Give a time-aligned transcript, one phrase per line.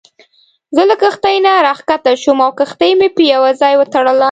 [0.75, 4.19] زه له کښتۍ نه راکښته شوم او کښتۍ مې په یوه ځای وتړله.